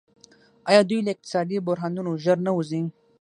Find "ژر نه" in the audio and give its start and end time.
2.23-2.51